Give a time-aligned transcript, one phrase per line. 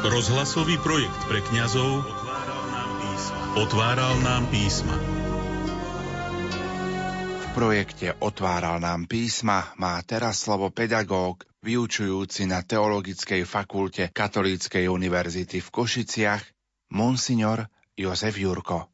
[0.00, 2.00] Rozhlasový projekt pre kňazov
[3.60, 4.96] otváral nám písma.
[7.36, 15.60] V projekte Otváral nám písma má teraz slovo pedagóg, vyučujúci na Teologickej fakulte Katolíckej univerzity
[15.60, 16.42] v Košiciach,
[16.96, 18.88] monsignor Jozef Jurko.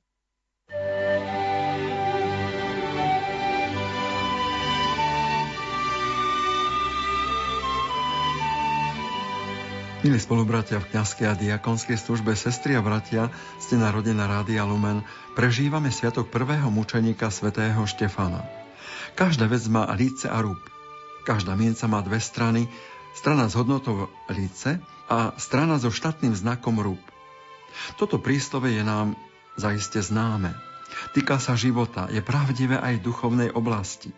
[10.07, 13.27] Milí spolubratia v kniazkej a diakonskej službe, sestri a bratia,
[13.59, 15.03] ste na rodina Rádia Lumen,
[15.35, 18.47] prežívame sviatok prvého mučeníka svätého Štefana.
[19.19, 20.63] Každá vec má líce a rúb.
[21.27, 22.71] Každá minca má dve strany,
[23.19, 24.79] strana s hodnotou líce
[25.11, 27.03] a strana so štátnym znakom rúb.
[27.99, 29.19] Toto príslove je nám
[29.59, 30.66] zaiste známe.
[31.13, 34.13] Týka sa života, je pravdivé aj v duchovnej oblasti.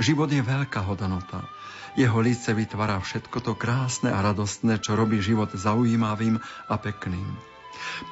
[0.00, 1.44] Život je veľká hodnota.
[1.92, 7.52] Jeho lice vytvára všetko to krásne a radostné, čo robí život zaujímavým a pekným.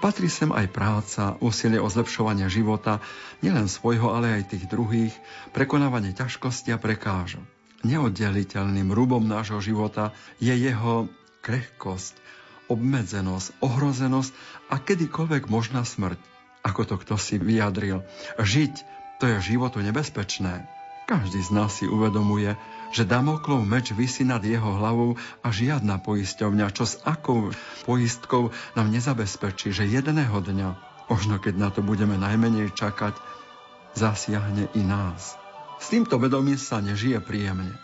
[0.05, 3.01] Patrí sem aj práca, úsilie o zlepšovanie života,
[3.41, 5.15] nielen svojho, ale aj tých druhých,
[5.57, 7.45] prekonávanie ťažkosti a prekážok.
[7.81, 11.09] Neoddeliteľným rúbom nášho života je jeho
[11.41, 12.13] krehkosť,
[12.69, 14.33] obmedzenosť, ohrozenosť
[14.69, 16.30] a kedykoľvek možná smrť.
[16.61, 18.05] Ako to kto si vyjadril.
[18.37, 18.75] Žiť,
[19.21, 20.69] to je životu nebezpečné.
[21.09, 22.55] Každý z nás si uvedomuje,
[22.95, 27.51] že Damoklov meč vysí nad jeho hlavou a žiadna poisťovňa, čo s akou
[27.83, 30.69] poistkou nám nezabezpečí, že jedného dňa,
[31.11, 33.19] možno keď na to budeme najmenej čakať,
[33.99, 35.35] zasiahne i nás.
[35.83, 37.75] S týmto vedomím sa nežije príjemne.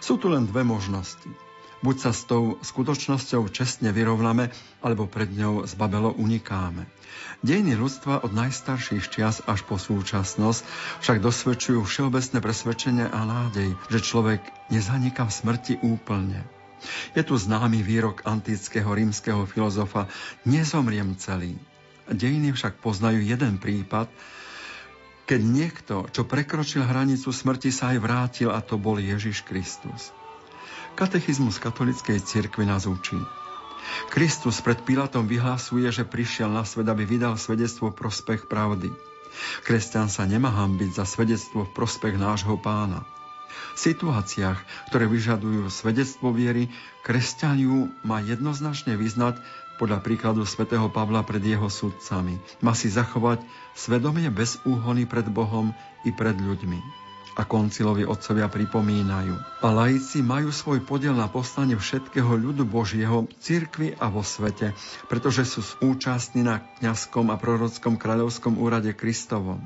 [0.00, 1.28] Sú tu len dve možnosti–
[1.78, 4.50] Buď sa s tou skutočnosťou čestne vyrovnáme,
[4.82, 6.90] alebo pred ňou zbabelo unikáme.
[7.38, 10.66] Dejiny ľudstva od najstarších čias až po súčasnosť
[11.06, 14.42] však dosvedčujú všeobecné presvedčenie a nádej, že človek
[14.74, 16.42] nezaniká v smrti úplne.
[17.14, 20.10] Je tu známy výrok antického rímskeho filozofa
[20.46, 21.54] Nezomriem celý.
[22.10, 24.10] Dejiny však poznajú jeden prípad,
[25.28, 30.10] keď niekto, čo prekročil hranicu smrti, sa aj vrátil a to bol Ježiš Kristus.
[30.98, 33.14] Katechizmus katolickej cirkvi nás učí.
[34.10, 38.90] Kristus pred Pilatom vyhlásuje, že prišiel na svet, aby vydal svedectvo prospech pravdy.
[39.62, 43.06] Kresťan sa nemá hambiť za svedectvo v prospech nášho pána.
[43.48, 44.58] V situáciách,
[44.90, 46.66] ktoré vyžadujú svedectvo viery,
[47.06, 49.38] kresťan ju má jednoznačne vyznať
[49.78, 52.42] podľa príkladu svätého Pavla pred jeho sudcami.
[52.58, 53.38] Má si zachovať
[53.78, 55.70] svedomie bez úhony pred Bohom
[56.02, 57.07] i pred ľuďmi
[57.38, 59.62] a koncilovi otcovia pripomínajú.
[59.62, 64.74] A laici majú svoj podiel na poslanie všetkého ľudu Božieho, cirkvi a vo svete,
[65.06, 69.62] pretože sú účastní na kňazskom a prorockom kráľovskom úrade Kristovom.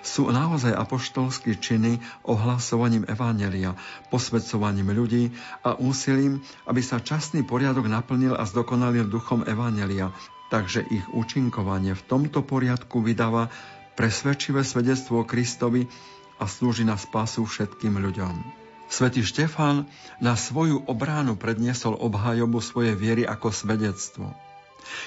[0.00, 3.76] Sú naozaj apoštolské činy ohlasovaním Evangelia,
[4.08, 10.16] posvedcovaním ľudí a úsilím, aby sa časný poriadok naplnil a zdokonalil duchom Evangelia,
[10.48, 13.52] takže ich účinkovanie v tomto poriadku vydáva
[13.92, 15.84] presvedčivé svedectvo o Kristovi
[16.42, 18.34] a slúži na spásu všetkým ľuďom.
[18.90, 19.86] Svetý Štefán
[20.18, 24.34] na svoju obránu predniesol obhajobu svojej viery ako svedectvo.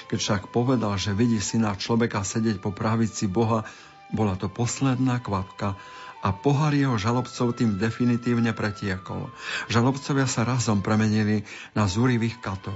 [0.08, 3.68] Keď však povedal, že vidí syna človeka sedieť po pravici Boha,
[4.10, 5.76] bola to posledná kvapka
[6.24, 9.30] a pohár jeho žalobcov tým definitívne pretiekol.
[9.70, 12.74] Žalobcovia sa razom premenili na zúrivých katov.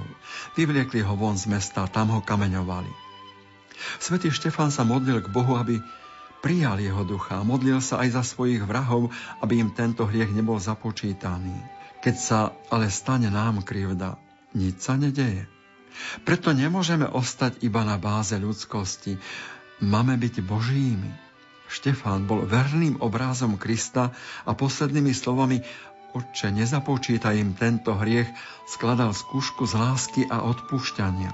[0.55, 2.93] Vyvliekli ho von z mesta, tam ho kameňovali.
[3.97, 5.81] Svetý Štefán sa modlil k Bohu, aby
[6.41, 11.53] prijal jeho ducha modlil sa aj za svojich vrahov, aby im tento hriech nebol započítaný.
[12.01, 14.17] Keď sa ale stane nám krivda,
[14.57, 15.45] nič sa nedeje.
[16.25, 19.21] Preto nemôžeme ostať iba na báze ľudskosti.
[19.85, 21.11] Máme byť Božími.
[21.71, 24.11] Štefán bol verným obrázom Krista
[24.43, 25.63] a poslednými slovami
[26.11, 28.27] Otče, nezapočítaj im tento hriech,
[28.67, 31.31] skladal skúšku z lásky a odpúšťania.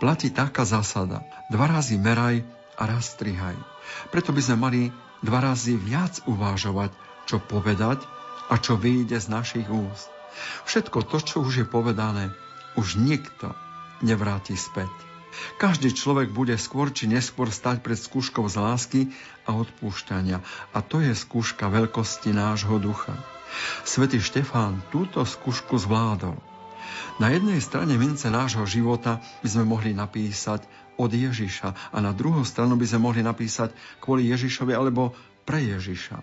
[0.00, 1.20] Platí taká zásada.
[1.52, 2.40] Dva razy meraj
[2.76, 3.56] a raz strihaj.
[4.12, 4.80] Preto by sme mali
[5.24, 6.92] dva razy viac uvážovať,
[7.24, 8.04] čo povedať
[8.52, 10.12] a čo vyjde z našich úst.
[10.68, 12.30] Všetko to, čo už je povedané,
[12.76, 13.56] už nikto
[14.04, 14.92] nevráti späť.
[15.60, 19.00] Každý človek bude skôr či neskôr stať pred skúškou z lásky
[19.44, 20.40] a odpúšťania.
[20.72, 23.12] A to je skúška veľkosti nášho ducha.
[23.84, 26.36] Svetý Štefán túto skúšku zvládol.
[27.16, 30.64] Na jednej strane mince nášho života by sme mohli napísať
[30.96, 35.12] od Ježiša a na druhú stranu by sme mohli napísať kvôli Ježišovi alebo
[35.46, 36.18] pre Ježiša.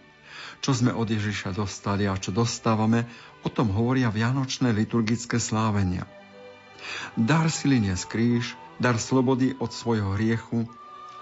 [0.64, 3.08] Čo sme od Ježiša dostali a čo dostávame,
[3.44, 6.08] o tom hovoria vianočné liturgické slávenia.
[7.16, 8.46] Dar sily z kríž,
[8.80, 10.68] dar slobody od svojho hriechu,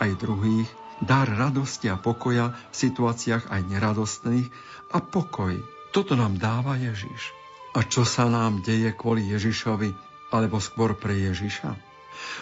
[0.01, 0.69] aj druhých,
[1.01, 4.47] dar radosti a pokoja v situáciách aj neradostných
[4.93, 5.57] a pokoj.
[5.89, 7.33] Toto nám dáva Ježiš.
[7.73, 9.95] A čo sa nám deje kvôli Ježišovi,
[10.31, 11.90] alebo skôr pre Ježiša?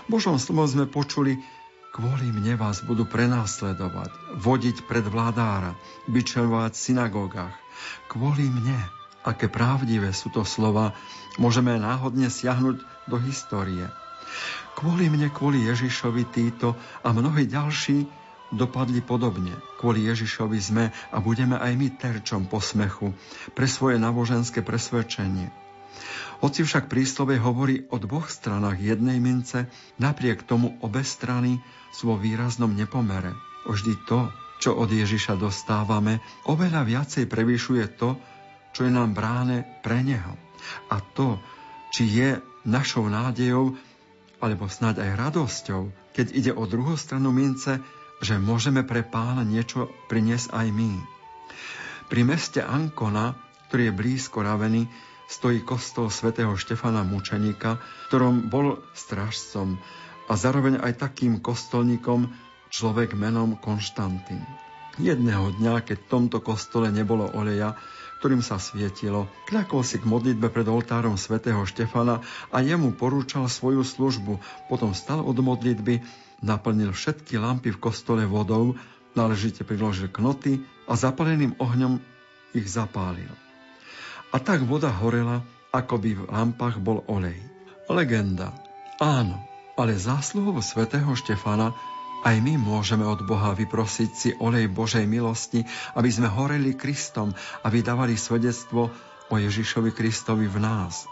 [0.10, 1.40] Božom slovom sme počuli,
[1.94, 5.78] kvôli mne vás budú prenásledovať, vodiť pred vládára,
[6.10, 7.56] byčelovať v synagógach.
[8.12, 8.78] Kvôli mne,
[9.26, 10.94] aké pravdivé sú to slova,
[11.38, 12.78] môžeme náhodne siahnuť
[13.10, 13.88] do histórie.
[14.78, 18.08] Kvôli mne, kvôli Ježišovi títo a mnohí ďalší
[18.54, 19.54] dopadli podobne.
[19.78, 23.14] Kvôli Ježišovi sme a budeme aj my terčom posmechu
[23.54, 25.69] pre svoje náboženské presvedčenie.
[26.40, 29.68] Hoci však príslove hovorí o dvoch stranách jednej mince,
[30.00, 31.60] napriek tomu obe strany
[31.92, 33.36] sú vo výraznom nepomere.
[33.68, 34.32] Vždy to,
[34.64, 38.16] čo od Ježiša dostávame, oveľa viacej prevyšuje to,
[38.72, 40.36] čo je nám bráne pre Neho.
[40.92, 41.40] A to,
[41.92, 42.30] či je
[42.64, 43.76] našou nádejou,
[44.40, 47.80] alebo snáď aj radosťou, keď ide o druhú stranu mince,
[48.20, 50.92] že môžeme pre pána niečo priniesť aj my.
[52.12, 53.36] Pri meste Ankona,
[53.68, 54.88] ktorý je blízko Raveny,
[55.30, 57.78] stojí kostol svätého Štefana Mučeníka,
[58.10, 59.78] ktorom bol strážcom
[60.26, 62.34] a zároveň aj takým kostolníkom
[62.74, 64.42] človek menom Konštantín.
[64.98, 67.78] Jedného dňa, keď v tomto kostole nebolo oleja,
[68.20, 72.20] ktorým sa svietilo, kľakol si k modlitbe pred oltárom svätého Štefana
[72.52, 74.44] a jemu porúčal svoju službu.
[74.68, 76.04] Potom stal od modlitby,
[76.44, 78.76] naplnil všetky lampy v kostole vodou,
[79.16, 82.04] náležite priložil knoty a zapaleným ohňom
[82.52, 83.32] ich zapálil.
[84.30, 85.42] A tak voda horela,
[85.74, 87.38] ako by v lampách bol olej.
[87.90, 88.54] Legenda.
[89.02, 89.42] Áno,
[89.74, 91.74] ale zásluhou svätého Štefana
[92.20, 95.64] aj my môžeme od Boha vyprosiť si olej Božej milosti,
[95.96, 97.32] aby sme horeli Kristom
[97.64, 98.92] a vydávali svedectvo
[99.32, 101.08] o Ježišovi Kristovi v nás.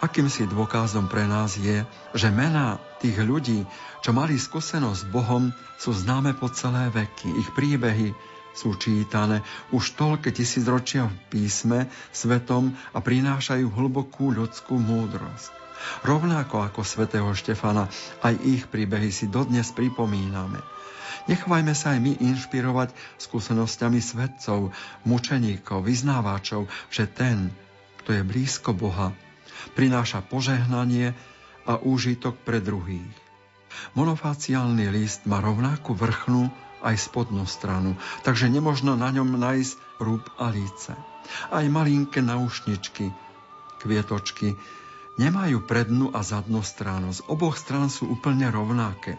[0.00, 1.82] Akýmsi dôkazom pre nás je,
[2.14, 3.66] že mená tých ľudí,
[4.00, 7.36] čo mali skúsenosť s Bohom, sú známe po celé veky.
[7.42, 8.14] Ich príbehy
[8.56, 15.52] sú čítané už toľké tisícročia v písme svetom a prinášajú hlbokú ľudskú múdrosť.
[16.02, 17.92] Rovnako ako svätého Štefana,
[18.24, 20.58] aj ich príbehy si dodnes pripomíname.
[21.26, 24.70] Nechvajme sa aj my inšpirovať skúsenosťami svetcov,
[25.04, 27.50] mučeníkov, vyznávačov, že ten,
[28.02, 29.10] kto je blízko Boha,
[29.74, 31.12] prináša požehnanie
[31.66, 33.10] a úžitok pre druhých.
[33.98, 36.48] Monofáciálny list má rovnakú vrchnú
[36.86, 40.94] aj spodnú stranu, takže nemožno na ňom nájsť rúb a líce.
[41.50, 43.10] Aj malinké naušničky,
[43.82, 44.54] kvietočky,
[45.18, 47.10] nemajú prednú a zadnú stranu.
[47.10, 49.18] Z oboch strán sú úplne rovnaké.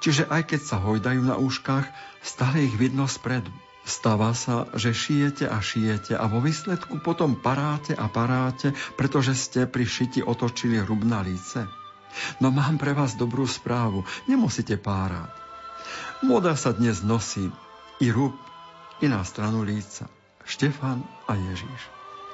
[0.00, 1.86] Čiže aj keď sa hojdajú na úškach,
[2.24, 3.52] stále ich vidno spredu.
[3.82, 9.66] Stáva sa, že šijete a šijete a vo výsledku potom paráte a paráte, pretože ste
[9.66, 11.66] pri šiti otočili hrub na líce.
[12.38, 14.06] No mám pre vás dobrú správu.
[14.30, 15.41] Nemusíte párať.
[16.22, 17.50] Moda sa dnes nosí
[17.98, 18.38] i rúb,
[19.02, 20.06] i na stranu líca.
[20.46, 21.80] Štefan a Ježiš.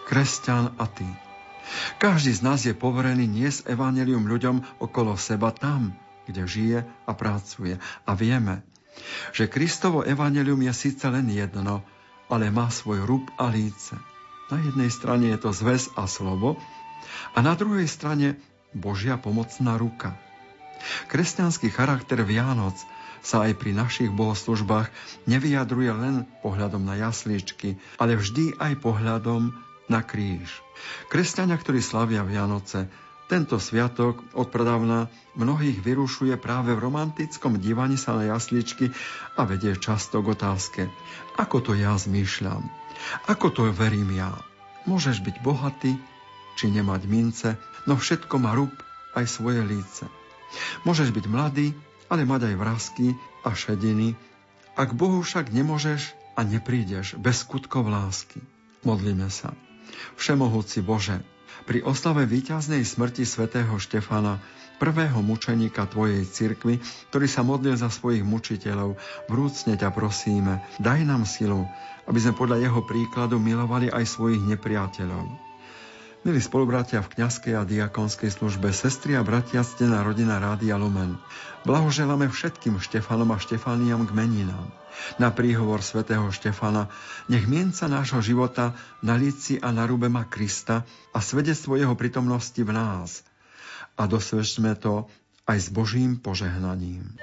[0.05, 1.09] Kresťan a ty.
[2.01, 5.97] Každý z nás je poverený niesť evanelium ľuďom okolo seba tam,
[6.29, 7.81] kde žije a pracuje.
[8.05, 8.65] A vieme,
[9.33, 11.85] že Kristovo evanelium je síce len jedno,
[12.29, 13.97] ale má svoj rúb a líce.
[14.49, 16.57] Na jednej strane je to zväz a slovo
[17.33, 18.37] a na druhej strane
[18.77, 20.17] Božia pomocná ruka.
[21.09, 22.77] Kresťanský charakter Vianoc–
[23.23, 24.91] sa aj pri našich bohoslužbách
[25.29, 29.53] nevyjadruje len pohľadom na jaslíčky, ale vždy aj pohľadom
[29.89, 30.49] na kríž.
[31.09, 32.87] Kresťania, ktorí slavia Vianoce,
[33.29, 38.89] tento sviatok odpradávna mnohých vyrušuje práve v romantickom dívaní sa na jasličky
[39.37, 40.83] a vedie často k otázke,
[41.37, 42.65] ako to ja zmýšľam,
[43.29, 44.33] ako to verím ja.
[44.89, 46.01] Môžeš byť bohatý,
[46.57, 47.49] či nemať mince,
[47.85, 48.73] no všetko má rúb
[49.13, 50.09] aj svoje líce.
[50.89, 51.77] Môžeš byť mladý,
[52.09, 53.07] ale mať aj vrázky
[53.45, 54.17] a šediny.
[54.75, 58.41] Ak Bohu však nemôžeš a neprídeš bez skutkov lásky.
[58.87, 59.53] Modlíme sa.
[60.21, 61.21] Všemohúci Bože,
[61.67, 64.39] pri oslave víťaznej smrti svätého Štefana,
[64.79, 66.79] prvého mučeníka Tvojej cirkvi,
[67.11, 68.95] ktorý sa modlil za svojich mučiteľov,
[69.27, 71.67] vrúcne ťa prosíme, daj nám silu,
[72.07, 75.48] aby sme podľa jeho príkladu milovali aj svojich nepriateľov
[76.27, 81.15] Milí spolubratia v kňazskej a diakonskej službe, sestri a bratia, stená rodina Rádia Lumen.
[81.63, 84.67] Blahoželáme všetkým Štefanom a Štefániam k meninám.
[85.23, 86.91] Na príhovor svätého Štefana
[87.31, 90.83] nech mienca nášho života na líci a na rúbe má Krista
[91.15, 93.23] a svedectvo jeho prítomnosti v nás.
[93.95, 95.07] A dosvedčme to
[95.47, 97.15] aj s Božím požehnaním.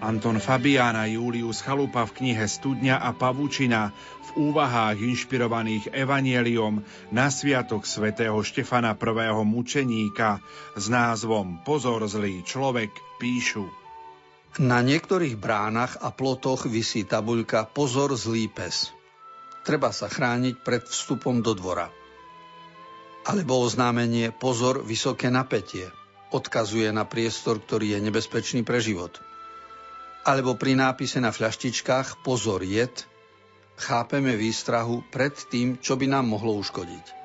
[0.00, 3.92] Anton Fabián a Julius Chalupa v knihe Studňa a Pavučina
[4.32, 6.80] v úvahách inšpirovaných evanieliom
[7.12, 9.44] na sviatok svätého Štefana I.
[9.44, 10.40] mučeníka
[10.72, 12.88] s názvom Pozor zlý človek
[13.20, 13.68] píšu.
[14.56, 18.96] Na niektorých bránach a plotoch visí tabuľka Pozor zlý pes.
[19.68, 21.92] treba sa chrániť pred vstupom do dvora.
[23.28, 25.92] Alebo oznámenie pozor vysoké napätie
[26.32, 29.20] odkazuje na priestor, ktorý je nebezpečný pre život.
[30.30, 33.02] Alebo pri nápise na fľaštičkách pozor jed
[33.74, 37.18] chápeme výstrahu pred tým, čo by nám mohlo uškodiť.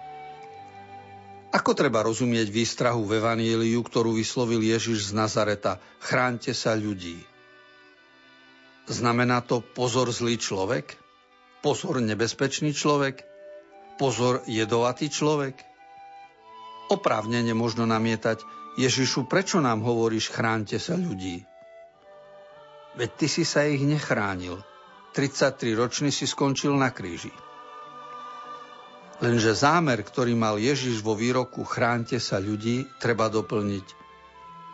[1.54, 5.78] Ako treba rozumieť výstrahu v Evaníliu, ktorú vyslovil Ježiš z Nazareta?
[6.02, 7.22] Chránte sa ľudí.
[8.90, 10.98] Znamená to pozor zlý človek?
[11.62, 13.22] Pozor nebezpečný človek?
[14.02, 15.62] Pozor jedovatý človek?
[16.90, 18.42] Oprávnene možno namietať,
[18.82, 21.46] Ježišu, prečo nám hovoríš chránte sa ľudí?
[22.96, 24.64] Veď ty si sa ich nechránil.
[25.16, 27.32] 33 ročný si skončil na kríži.
[29.24, 33.88] Lenže zámer, ktorý mal Ježiš vo výroku chránte sa ľudí, treba doplniť,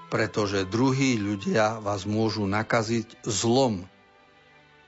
[0.09, 3.85] pretože druhí ľudia vás môžu nakaziť zlom.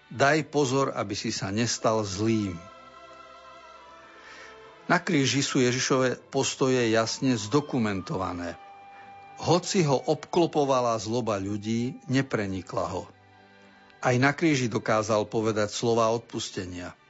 [0.10, 2.58] Daj pozor, aby si sa nestal zlým.
[4.90, 8.58] Na kríži sú Ježišové postoje jasne zdokumentované.
[9.42, 13.10] Hoci ho obklopovala zloba ľudí, neprenikla ho.
[14.04, 16.92] Aj na kríži dokázal povedať slova odpustenia–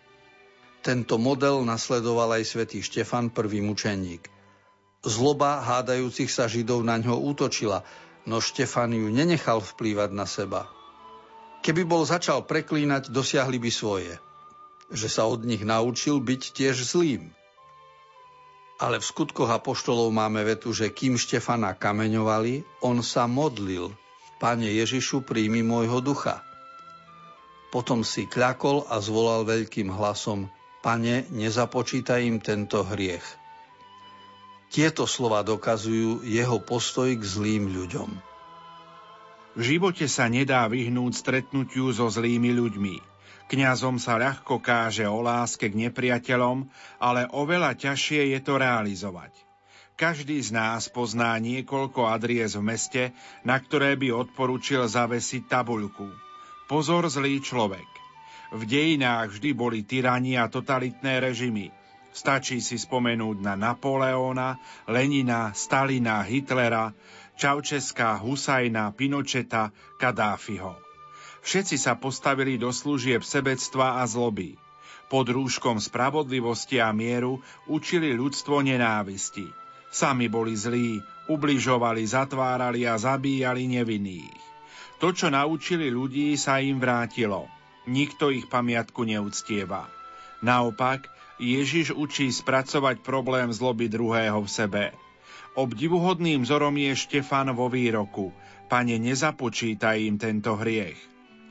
[0.84, 4.28] tento model nasledoval aj svätý Štefan, prvý mučeník.
[5.08, 7.88] Zloba hádajúcich sa Židov na ňo útočila,
[8.28, 10.68] no Štefan ju nenechal vplývať na seba.
[11.64, 14.20] Keby bol začal preklínať, dosiahli by svoje.
[14.92, 17.32] Že sa od nich naučil byť tiež zlým.
[18.84, 23.96] Ale v skutkoch apoštolov máme vetu, že kým Štefana kameňovali, on sa modlil.
[24.44, 26.44] Pane Ježišu, príjmi môjho ducha.
[27.74, 30.46] Potom si kľakol a zvolal veľkým hlasom
[30.86, 33.26] Pane, nezapočítaj im tento hriech.
[34.70, 38.10] Tieto slova dokazujú jeho postoj k zlým ľuďom.
[39.58, 42.96] V živote sa nedá vyhnúť stretnutiu so zlými ľuďmi.
[43.50, 46.70] Kňazom sa ľahko káže o láske k nepriateľom,
[47.02, 49.34] ale oveľa ťažšie je to realizovať.
[49.94, 53.04] Každý z nás pozná niekoľko adries v meste,
[53.46, 56.33] na ktoré by odporučil zavesiť tabuľku.
[56.64, 57.90] Pozor zlý človek.
[58.54, 61.74] V dejinách vždy boli tyrani a totalitné režimy.
[62.14, 66.94] Stačí si spomenúť na Napoleóna, Lenina, Stalina, Hitlera,
[67.34, 70.78] Čaučeská, Husajna, Pinocheta, Kadáfiho.
[71.42, 74.56] Všetci sa postavili do služieb sebectva a zloby.
[75.10, 79.50] Pod rúškom spravodlivosti a mieru učili ľudstvo nenávisti.
[79.92, 84.53] Sami boli zlí, ubližovali, zatvárali a zabíjali nevinných.
[85.04, 87.44] To, čo naučili ľudí, sa im vrátilo–
[87.84, 89.92] Nikto ich pamiatku neúctieva.
[90.40, 91.04] Naopak,
[91.36, 94.84] Ježiš učí spracovať problém zloby druhého v sebe.
[95.60, 98.32] Obdivuhodným vzorom je Štefan vo výroku
[98.72, 100.96] Pane, nezapočítaj im tento hriech.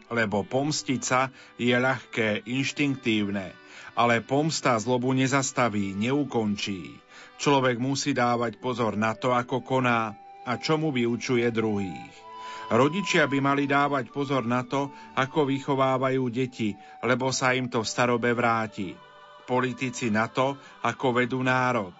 [0.09, 1.28] Lebo pomstiť sa
[1.61, 3.52] je ľahké, inštinktívne,
[3.92, 6.97] ale pomsta zlobu nezastaví, neukončí.
[7.37, 10.16] Človek musí dávať pozor na to, ako koná
[10.49, 12.31] a čomu vyučuje druhých.
[12.72, 16.72] Rodičia by mali dávať pozor na to, ako vychovávajú deti,
[17.04, 18.96] lebo sa im to v starobe vráti.
[19.44, 21.92] Politici na to, ako vedú národ,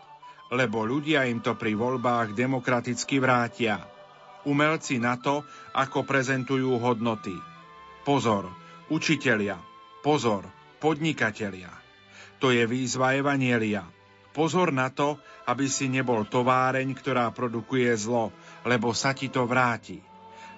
[0.49, 3.85] lebo ľudia im to pri voľbách demokraticky vrátia.
[4.49, 5.45] Umelci na to,
[5.77, 7.37] ako prezentujú hodnoty.
[8.09, 8.49] Pozor,
[8.89, 9.61] učitelia,
[10.01, 10.49] pozor,
[10.81, 11.69] podnikatelia.
[12.41, 13.85] To je výzva Evanielia.
[14.33, 18.33] Pozor na to, aby si nebol továreň, ktorá produkuje zlo,
[18.65, 20.12] lebo sa ti to vráti.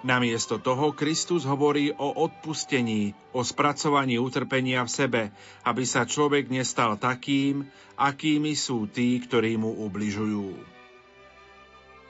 [0.04, 5.22] Namiesto toho Kristus hovorí o odpustení, o spracovaní utrpenia v sebe,
[5.64, 7.64] aby sa človek nestal takým,
[7.96, 10.60] akými sú tí, ktorí mu ubližujú.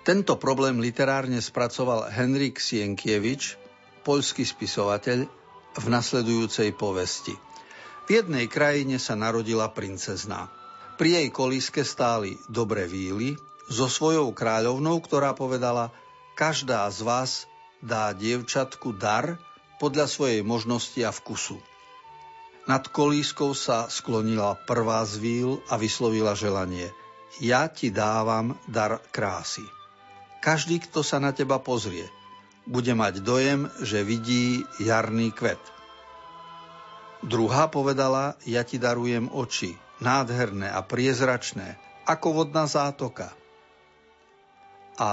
[0.03, 3.55] Tento problém literárne spracoval Henrik Sienkiewicz,
[4.03, 5.31] poľský spisovateľ,
[5.79, 7.39] v nasledujúcej povesti.
[8.05, 10.51] V jednej krajine sa narodila princezná.
[10.99, 13.39] Pri jej kolíske stáli dobre víly
[13.71, 15.95] so svojou kráľovnou, ktorá povedala,
[16.35, 17.31] každá z vás
[17.85, 19.37] dá dievčatku dar
[19.77, 21.61] podľa svojej možnosti a vkusu.
[22.65, 26.89] Nad kolískou sa sklonila prvá z víl a vyslovila želanie.
[27.45, 29.69] Ja ti dávam dar krásy.
[30.41, 32.09] Každý, kto sa na teba pozrie,
[32.65, 35.61] bude mať dojem, že vidí jarný kvet.
[37.21, 41.77] Druhá povedala, ja ti darujem oči, nádherné a priezračné,
[42.09, 43.33] ako vodná zátoka–
[44.95, 45.11] a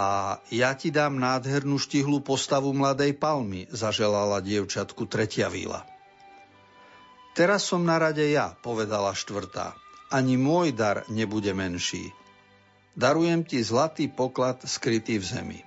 [0.53, 5.85] ja ti dám nádhernú štihlú postavu mladej palmy, zaželala dievčatku tretia víla.
[7.33, 9.73] Teraz som na rade ja, povedala štvrtá.
[10.11, 12.11] Ani môj dar nebude menší.
[12.91, 15.59] Darujem ti zlatý poklad skrytý v zemi.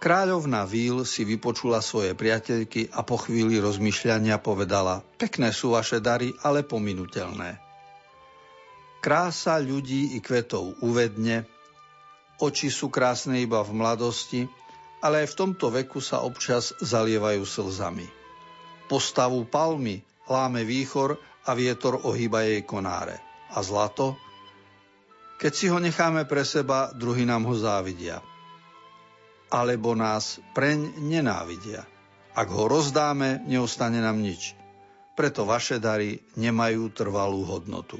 [0.00, 6.32] Kráľovna Víl si vypočula svoje priateľky a po chvíli rozmýšľania povedala Pekné sú vaše dary,
[6.40, 7.60] ale pominutelné.
[9.04, 11.44] Krása ľudí i kvetov uvedne,
[12.40, 14.48] oči sú krásne iba v mladosti,
[15.04, 18.08] ale aj v tomto veku sa občas zalievajú slzami.
[18.88, 23.20] Postavu palmy láme výchor a vietor ohýba jej konáre.
[23.54, 24.18] A zlato?
[25.40, 28.20] Keď si ho necháme pre seba, druhý nám ho závidia
[29.50, 31.82] alebo nás preň nenávidia.
[32.32, 34.54] Ak ho rozdáme, neostane nám nič.
[35.18, 37.98] Preto vaše dary nemajú trvalú hodnotu.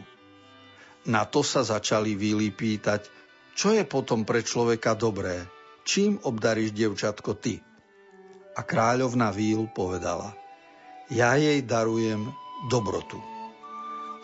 [1.10, 3.10] Na to sa začali výly pýtať,
[3.60, 5.44] čo je potom pre človeka dobré,
[5.84, 7.60] čím obdaríš dievčatko ty?
[8.56, 10.32] A kráľovna Víl povedala,
[11.12, 12.32] ja jej darujem
[12.72, 13.20] dobrotu.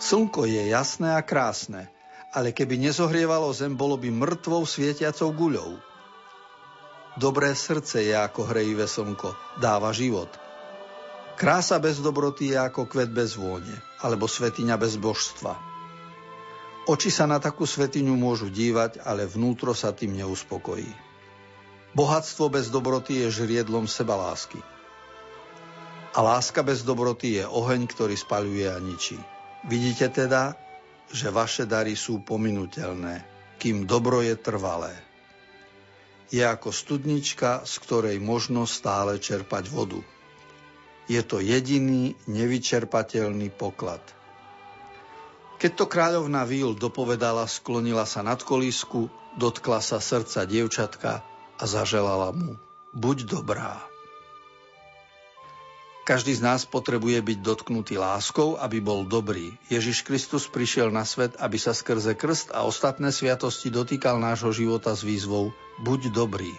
[0.01, 1.93] Slnko je jasné a krásne,
[2.33, 5.85] ale keby nezohrievalo zem, bolo by mŕtvou svietiacou guľou.
[7.21, 10.33] Dobré srdce je ako hrejivé slnko, dáva život.
[11.37, 15.76] Krása bez dobroty je ako kvet bez vône, alebo svetiňa bez božstva.
[16.87, 20.87] Oči sa na takú svetiňu môžu dívať, ale vnútro sa tým neuspokojí.
[21.99, 24.63] Bohatstvo bez dobroty je žriedlom seba lásky.
[26.17, 29.19] A láska bez dobroty je oheň, ktorý spaľuje a ničí.
[29.67, 30.55] Vidíte teda,
[31.11, 33.27] že vaše dary sú pominutelné,
[33.59, 34.95] kým dobro je trvalé
[36.31, 40.03] je ako studnička, z ktorej možno stále čerpať vodu.
[41.07, 44.03] Je to jediný nevyčerpateľný poklad.
[45.57, 49.09] Keď to kráľovna Víl dopovedala, sklonila sa nad kolísku,
[49.41, 51.25] dotkla sa srdca dievčatka
[51.57, 52.61] a zaželala mu,
[52.93, 53.81] buď dobrá.
[56.07, 59.59] Každý z nás potrebuje byť dotknutý láskou, aby bol dobrý.
[59.67, 64.95] Ježiš Kristus prišiel na svet, aby sa skrze krst a ostatné sviatosti dotýkal nášho života
[64.95, 65.51] s výzvou
[65.83, 66.55] Buď dobrý.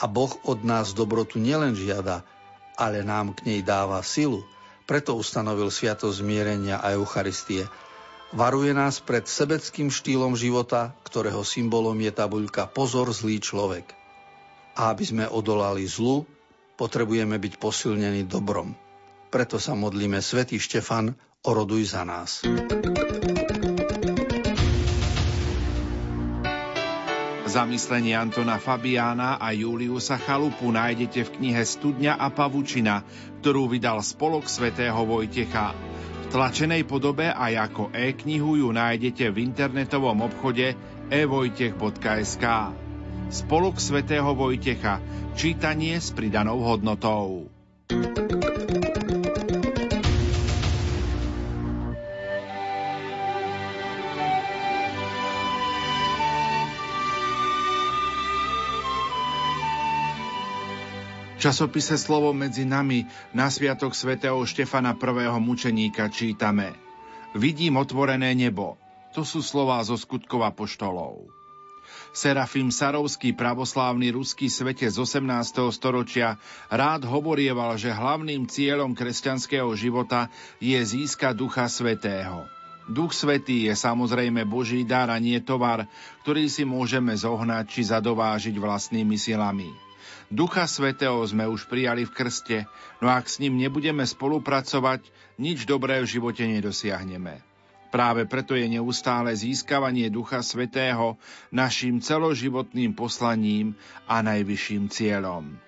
[0.00, 2.24] A Boh od nás dobrotu nielen žiada,
[2.80, 4.40] ale nám k nej dáva silu.
[4.90, 7.70] Preto ustanovil sviatosť zmierenia a Eucharistie.
[8.34, 13.86] Varuje nás pred sebeckým štýlom života, ktorého symbolom je tabuľka Pozor zlý človek.
[14.74, 16.26] A aby sme odolali zlu,
[16.74, 18.74] potrebujeme byť posilnení dobrom.
[19.30, 21.14] Preto sa modlíme Svetý Štefan,
[21.46, 22.42] oroduj za nás.
[27.50, 33.02] Zamyslenie Antona Fabiána a Juliusa Chalupu nájdete v knihe Studňa a pavučina,
[33.42, 35.74] ktorú vydal spolok svätého Vojtecha.
[35.74, 40.78] V tlačenej podobe aj ako e-knihu ju nájdete v internetovom obchode
[41.10, 42.46] evojtech.sk.
[43.34, 45.02] Spolok svätého Vojtecha.
[45.34, 47.50] Čítanie s pridanou hodnotou.
[47.90, 48.39] V
[61.40, 66.76] časopise Slovo medzi nami na sviatok svätého Štefana prvého mučeníka čítame
[67.32, 68.76] Vidím otvorené nebo.
[69.16, 71.32] To sú slová zo skutkov apoštolov.
[72.10, 75.70] Serafim Sarovský, pravoslávny ruský svete z 18.
[75.70, 76.36] storočia,
[76.68, 80.26] rád hovorieval, že hlavným cieľom kresťanského života
[80.58, 82.50] je získať Ducha Svetého.
[82.90, 85.86] Duch Svetý je samozrejme Boží dar a nie tovar,
[86.26, 89.89] ktorý si môžeme zohnať či zadovážiť vlastnými silami.
[90.30, 92.58] Ducha Svetého sme už prijali v krste,
[93.02, 95.02] no ak s ním nebudeme spolupracovať,
[95.42, 97.42] nič dobré v živote nedosiahneme.
[97.90, 101.18] Práve preto je neustále získavanie Ducha Svetého
[101.50, 103.74] našim celoživotným poslaním
[104.06, 105.58] a najvyšším cieľom.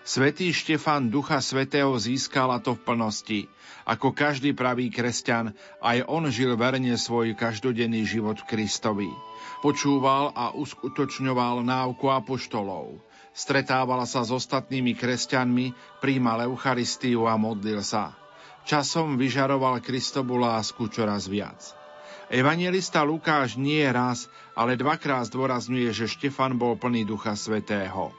[0.00, 3.40] Svetý Štefan Ducha Svetého získal to v plnosti.
[3.84, 5.52] Ako každý pravý kresťan,
[5.84, 9.12] aj on žil verne svoj každodenný život Kristovi.
[9.60, 13.09] Počúval a uskutočňoval náuku apoštolov.
[13.40, 18.12] Stretával sa s ostatnými kresťanmi, príjmal Eucharistiu a modlil sa.
[18.68, 21.72] Časom vyžaroval Kristovu lásku čoraz viac.
[22.28, 28.12] Evangelista Lukáš nie raz, ale dvakrát zdôrazňuje, že Štefan bol plný Ducha Svetého.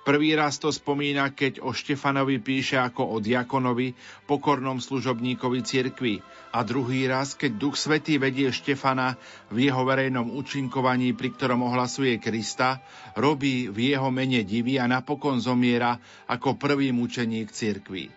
[0.00, 3.92] Prvý raz to spomína, keď o Štefanovi píše ako o diakonovi,
[4.24, 6.24] pokornom služobníkovi cirkvi
[6.56, 9.20] a druhý raz, keď Duch Svetý vedie Štefana
[9.52, 12.80] v jeho verejnom účinkovaní, pri ktorom ohlasuje Krista,
[13.12, 16.00] robí v jeho mene divy a napokon zomiera
[16.32, 18.08] ako prvý mučeník cirkvi.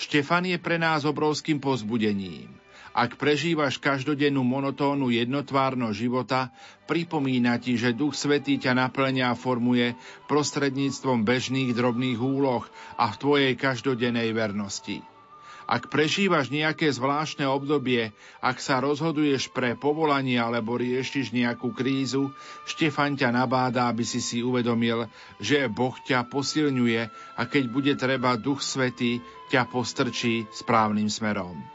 [0.00, 2.63] Štefan je pre nás obrovským pozbudením.
[2.94, 6.54] Ak prežívaš každodennú monotónu jednotvárnosť života,
[6.86, 9.98] pripomína ti, že Duch Svetý ťa naplňa a formuje
[10.30, 12.62] prostredníctvom bežných drobných úloh
[12.94, 15.02] a v tvojej každodennej vernosti.
[15.64, 22.30] Ak prežívaš nejaké zvláštne obdobie, ak sa rozhoduješ pre povolanie alebo riešiš nejakú krízu,
[22.68, 25.08] Štefan ťa nabáda, aby si si uvedomil,
[25.42, 29.18] že Boh ťa posilňuje a keď bude treba Duch Svetý,
[29.50, 31.74] ťa postrčí správnym smerom.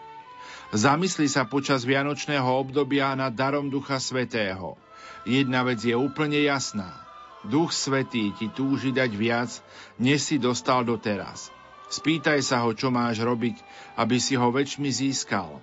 [0.70, 4.78] Zamysli sa počas vianočného obdobia nad darom Ducha Svetého.
[5.26, 6.94] Jedna vec je úplne jasná.
[7.42, 9.50] Duch Svetý ti túži dať viac,
[9.98, 11.50] než si dostal doteraz.
[11.90, 13.58] Spýtaj sa ho, čo máš robiť,
[13.98, 15.58] aby si ho väčšmi získal.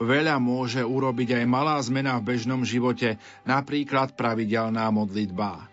[0.00, 5.68] Veľa môže urobiť aj malá zmena v bežnom živote, napríklad pravidelná modlitba.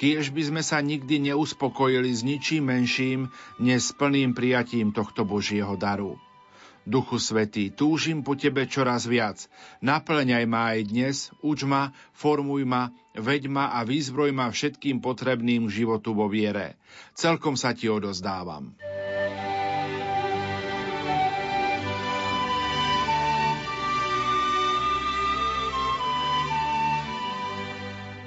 [0.00, 3.28] Kiež by sme sa nikdy neuspokojili s ničím menším,
[3.60, 6.16] než s plným prijatím tohto Božieho daru.
[6.82, 9.46] Duchu Svetý, túžim po Tebe čoraz viac.
[9.86, 15.70] Naplňaj ma aj dnes, uč ma, formuj ma, veď ma a vyzbroj ma všetkým potrebným
[15.70, 16.74] k životu vo viere.
[17.14, 18.74] Celkom sa Ti odozdávam.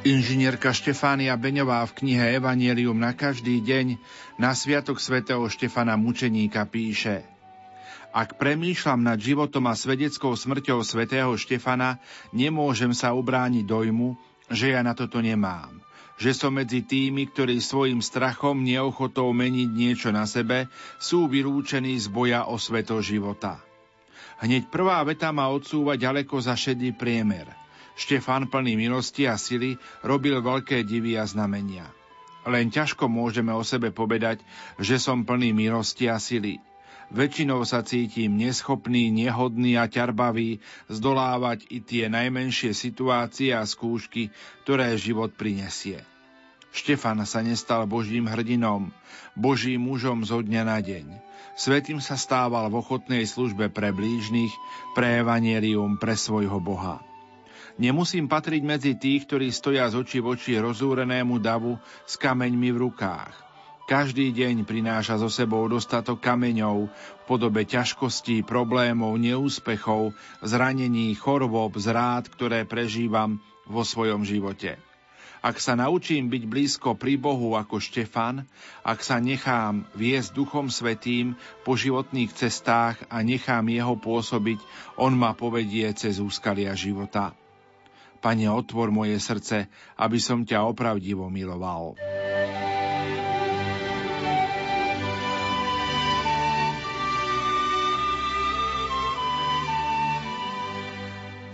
[0.06, 3.98] Inžinierka Štefánia Beňová v knihe Evangelium na každý deň
[4.38, 7.35] na Sviatok svätého Štefana Mučeníka píše
[8.16, 12.00] Ak premýšľam nad životom a svedeckou smrťou svätého Štefana,
[12.32, 14.16] nemôžem sa ubrániť dojmu,
[14.48, 15.84] že ja na toto nemám.
[16.16, 22.08] Že som medzi tými, ktorí svojim strachom, neochotou meniť niečo na sebe, sú vylúčení z
[22.08, 23.60] boja o sveto života.
[24.40, 27.52] Hneď prvá veta ma odsúva ďaleko za šedý priemer–
[27.96, 31.88] Štefan plný milosti a sily robil veľké divy a znamenia.
[32.44, 34.44] Len ťažko môžeme o sebe povedať,
[34.78, 36.60] že som plný milosti a sily.
[37.14, 40.58] Väčšinou sa cítim neschopný, nehodný a ťarbavý
[40.90, 44.34] zdolávať i tie najmenšie situácie a skúšky,
[44.66, 46.02] ktoré život prinesie.
[46.76, 48.92] Štefan sa nestal Božím hrdinom,
[49.38, 51.06] Božím mužom zo dňa na deň.
[51.56, 54.52] Svetým sa stával v ochotnej službe pre blížnych,
[54.92, 57.00] pre evanielium, pre svojho Boha.
[57.80, 62.82] Nemusím patriť medzi tých, ktorí stoja z očí v oči rozúrenému davu s kameňmi v
[62.92, 63.45] rukách.
[63.86, 72.26] Každý deň prináša so sebou dostatok kameňov v podobe ťažkostí, problémov, neúspechov, zranení, chorôb, zrád,
[72.34, 73.38] ktoré prežívam
[73.70, 74.82] vo svojom živote.
[75.46, 78.50] Ak sa naučím byť blízko pri Bohu ako Štefan,
[78.82, 84.58] ak sa nechám viesť Duchom Svetým po životných cestách a nechám Jeho pôsobiť,
[84.98, 87.38] On ma povedie cez úskalia života.
[88.18, 89.70] Pane, otvor moje srdce,
[90.02, 91.94] aby som ťa opravdivo miloval.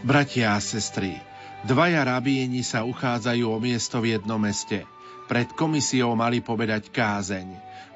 [0.02, 1.14] Bratia a sestry,
[1.62, 4.82] dvaja rabíni sa uchádzajú o miesto v jednom meste.
[5.30, 7.46] Pred komisiou mali povedať kázeň.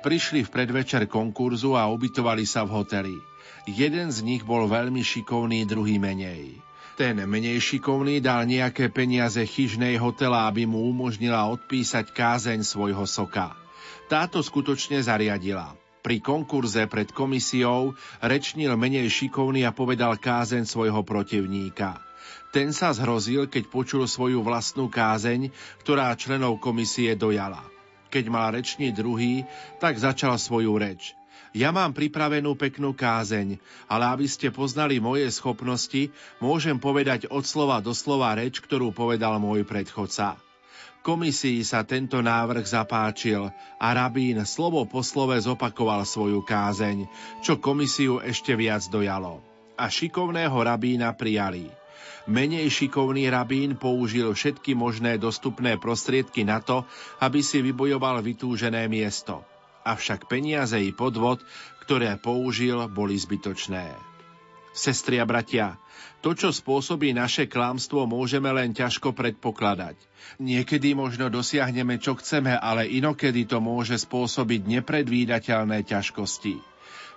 [0.05, 3.17] Prišli v predvečer konkurzu a ubytovali sa v hoteli.
[3.65, 6.61] Jeden z nich bol veľmi šikovný, druhý menej.
[6.93, 13.57] Ten menej šikovný dal nejaké peniaze chyžnej hotela, aby mu umožnila odpísať kázeň svojho soka.
[14.05, 15.73] Táto skutočne zariadila.
[16.05, 21.97] Pri konkurze pred komisiou rečnil menej šikovný a povedal kázeň svojho protivníka.
[22.53, 25.49] Ten sa zhrozil, keď počul svoju vlastnú kázeň,
[25.81, 27.65] ktorá členov komisie dojala.
[28.13, 29.49] Keď mal rečniť druhý,
[29.81, 31.17] tak začal svoju reč.
[31.57, 33.57] Ja mám pripravenú peknú kázeň,
[33.89, 39.41] ale aby ste poznali moje schopnosti, môžem povedať od slova do slova reč, ktorú povedal
[39.41, 40.44] môj predchodca.
[41.05, 47.05] Komisii sa tento návrh zapáčil a rabín slovo po slove zopakoval svoju kázeň,
[47.45, 49.37] čo komisiu ešte viac dojalo.
[49.77, 51.69] A šikovného rabína prijali.
[52.25, 56.81] Menej šikovný rabín použil všetky možné dostupné prostriedky na to,
[57.21, 59.45] aby si vybojoval vytúžené miesto–
[59.85, 61.45] avšak peniaze i podvod,
[61.85, 64.14] ktoré použil, boli zbytočné.
[64.75, 65.79] Sestri a bratia,
[66.19, 69.95] to, čo spôsobí naše klámstvo, môžeme len ťažko predpokladať.
[70.41, 76.59] Niekedy možno dosiahneme, čo chceme, ale inokedy to môže spôsobiť nepredvídateľné ťažkosti.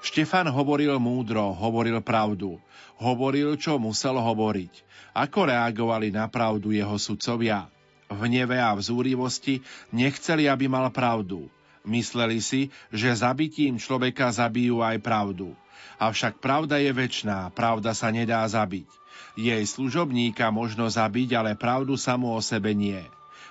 [0.05, 2.63] Štefan hovoril múdro, hovoril pravdu.
[3.03, 4.87] Hovoril, čo musel hovoriť.
[5.17, 7.67] Ako reagovali na pravdu jeho sudcovia?
[8.07, 9.59] V neve a v zúrivosti
[9.91, 11.51] nechceli, aby mal pravdu.
[11.83, 15.57] Mysleli si, že zabitím človeka zabijú aj pravdu.
[15.99, 18.87] Avšak pravda je väčná, pravda sa nedá zabiť.
[19.35, 23.03] Jej služobníka možno zabiť, ale pravdu samú o sebe nie.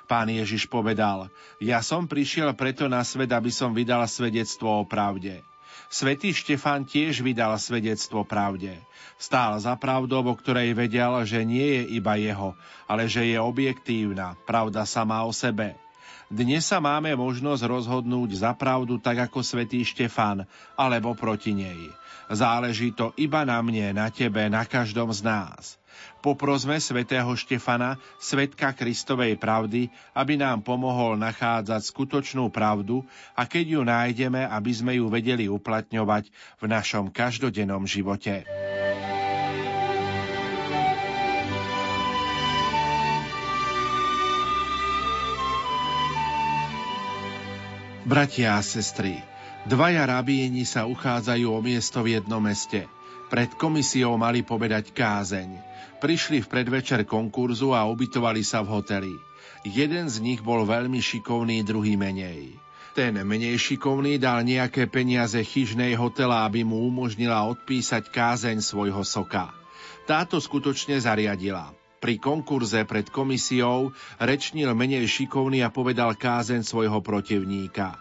[0.07, 1.27] Pán Ježiš povedal,
[1.59, 5.43] ja som prišiel preto na svet, aby som vydal svedectvo o pravde.
[5.91, 8.79] Svetý Štefan tiež vydal svedectvo pravde.
[9.19, 12.55] Stál za pravdou, o ktorej vedel, že nie je iba jeho,
[12.87, 15.79] ale že je objektívna, pravda sama o sebe.
[16.27, 20.43] Dnes sa máme možnosť rozhodnúť za pravdu tak ako svätý Štefan,
[20.75, 21.87] alebo proti nej.
[22.27, 25.79] Záleží to iba na mne, na tebe, na každom z nás.
[26.19, 33.81] Poprosme svätého Štefana, svetka Kristovej pravdy, aby nám pomohol nachádzať skutočnú pravdu a keď ju
[33.87, 36.27] nájdeme, aby sme ju vedeli uplatňovať
[36.59, 38.43] v našom každodennom živote.
[48.07, 49.19] Bratia a sestry,
[49.67, 52.87] dvaja rabíni sa uchádzajú o miesto v jednom meste.
[53.27, 55.59] Pred komisiou mali povedať kázeň.
[55.99, 59.11] Prišli v predvečer konkurzu a ubytovali sa v hoteli.
[59.67, 62.55] Jeden z nich bol veľmi šikovný, druhý menej.
[62.95, 69.51] Ten menej šikovný dal nejaké peniaze chyžnej hotela, aby mu umožnila odpísať kázeň svojho soka.
[70.07, 71.75] Táto skutočne zariadila.
[71.97, 73.89] Pri konkurze pred komisiou
[74.21, 77.97] rečnil menej šikovný a povedal kázeň svojho protivníka.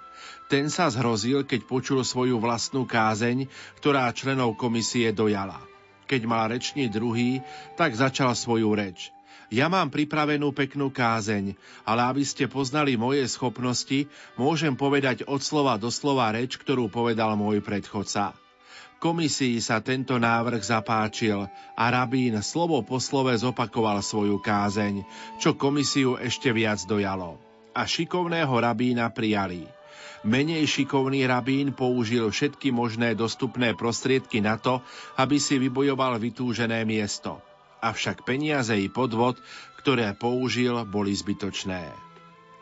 [0.46, 3.50] Ten sa zhrozil, keď počul svoju vlastnú kázeň,
[3.82, 5.58] ktorá členov komisie dojala.
[6.06, 7.42] Keď mal rečný druhý,
[7.74, 9.10] tak začal svoju reč.
[9.50, 11.54] Ja mám pripravenú peknú kázeň,
[11.86, 17.34] ale aby ste poznali moje schopnosti, môžem povedať od slova do slova reč, ktorú povedal
[17.38, 18.34] môj predchodca.
[19.06, 21.46] Komisii sa tento návrh zapáčil
[21.78, 25.06] a rabín slovo po slove zopakoval svoju kázeň,
[25.38, 27.38] čo komisiu ešte viac dojalo.
[27.70, 29.62] A šikovného rabína prijali.
[30.26, 34.82] Menej šikovný rabín použil všetky možné dostupné prostriedky na to,
[35.14, 37.38] aby si vybojoval vytúžené miesto.
[37.78, 39.38] Avšak peniaze i podvod,
[39.78, 42.05] ktoré použil, boli zbytočné.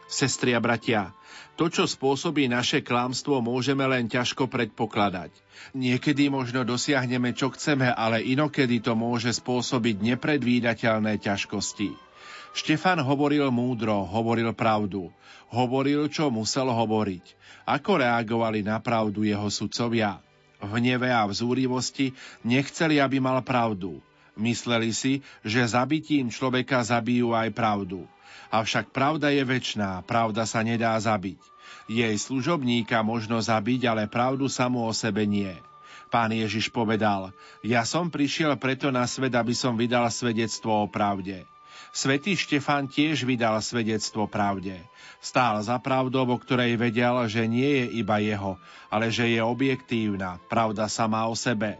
[0.04, 1.16] Sestri a bratia,
[1.54, 5.30] to, čo spôsobí naše klamstvo, môžeme len ťažko predpokladať.
[5.78, 11.94] Niekedy možno dosiahneme, čo chceme, ale inokedy to môže spôsobiť nepredvídateľné ťažkosti.
[12.54, 15.14] Štefan hovoril múdro, hovoril pravdu.
[15.50, 17.24] Hovoril, čo musel hovoriť.
[17.66, 20.18] Ako reagovali na pravdu jeho sudcovia?
[20.58, 21.34] V hneve a v
[22.42, 24.02] nechceli, aby mal pravdu.
[24.34, 28.10] Mysleli si, že zabitím človeka zabijú aj pravdu.
[28.54, 31.40] Avšak pravda je väčná, pravda sa nedá zabiť.
[31.90, 35.52] Jej služobníka možno zabiť, ale pravdu samú o sebe nie.
[36.08, 37.34] Pán Ježiš povedal,
[37.66, 41.42] ja som prišiel preto na svet, aby som vydal svedectvo o pravde.
[41.94, 44.78] Svetý Štefan tiež vydal svedectvo pravde.
[45.22, 48.58] Stál za pravdou, o ktorej vedel, že nie je iba jeho,
[48.90, 51.78] ale že je objektívna, pravda sama o sebe.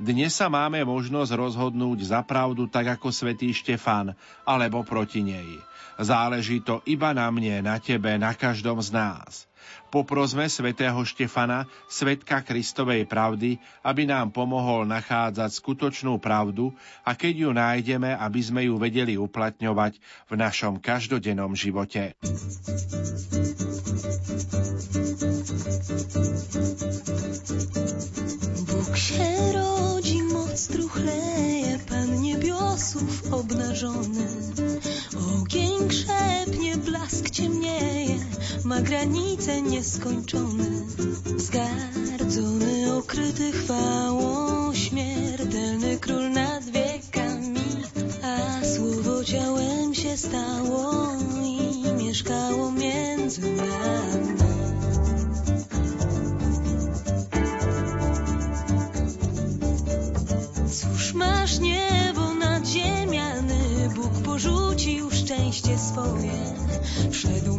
[0.00, 4.14] Dnes sa máme možnosť rozhodnúť za pravdu tak ako svätý Štefan,
[4.46, 5.60] alebo proti nej.
[6.00, 9.49] Záleží to iba na mne, na tebe, na každom z nás.
[9.90, 16.70] Poprosme svätého Štefana, svetka Kristovej pravdy, aby nám pomohol nachádzať skutočnú pravdu
[17.02, 19.98] a keď ju nájdeme, aby sme ju vedeli uplatňovať
[20.30, 22.14] v našom každodennom živote.
[28.70, 34.26] Bóg się rodzi, moc truchleje, Pan niebiosów obnażony.
[35.34, 36.59] Ogień krzepnie,
[37.10, 38.18] blask ciemnieje,
[38.64, 40.70] ma granice nieskończone.
[41.36, 47.60] Zgardzony, okryty chwałą, śmiertelny król nad wiekami,
[48.22, 51.12] a słowo ciałem się stało
[65.70, 66.32] szczęście swoje.
[67.10, 67.58] Wszedł